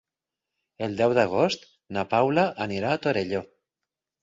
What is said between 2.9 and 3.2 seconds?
a